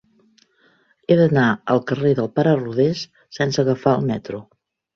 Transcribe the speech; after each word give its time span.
He 1.13 1.17
d'anar 1.19 1.43
al 1.75 1.83
carrer 1.93 2.15
del 2.21 2.31
Pare 2.39 2.57
Rodés 2.63 3.05
sense 3.41 3.65
agafar 3.67 3.97
el 4.01 4.13
metro. 4.13 4.45